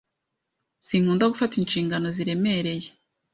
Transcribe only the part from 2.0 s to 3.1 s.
ziremereye.